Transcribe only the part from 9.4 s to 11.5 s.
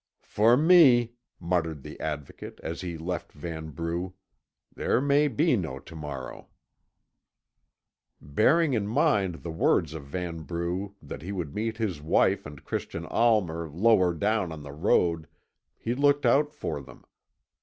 the words of Vanbrugh that he